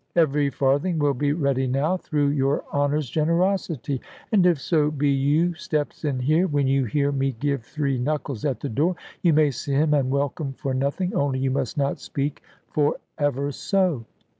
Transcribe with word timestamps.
Every 0.15 0.49
farthing 0.49 0.97
will 0.97 1.13
be 1.13 1.31
ready 1.31 1.67
now, 1.67 1.95
through 1.95 2.29
your 2.29 2.63
honour's 2.73 3.07
generosity; 3.07 4.01
and 4.31 4.47
if 4.47 4.59
so 4.59 4.89
be 4.89 5.09
you 5.11 5.53
steps 5.53 6.03
in 6.05 6.17
here, 6.17 6.47
when 6.47 6.65
you 6.65 6.85
hear 6.85 7.11
me 7.11 7.33
give 7.33 7.61
three 7.63 7.99
knuckles 7.99 8.43
at 8.43 8.61
the 8.61 8.69
door, 8.69 8.95
you 9.21 9.31
may 9.31 9.51
see 9.51 9.73
him 9.73 9.93
and 9.93 10.09
welcome 10.09 10.53
for 10.53 10.73
nothing; 10.73 11.13
only 11.13 11.37
you 11.37 11.51
must 11.51 11.77
not 11.77 11.99
speak 11.99 12.41
for 12.67 12.95
ever 13.19 13.51
so." 13.51 14.05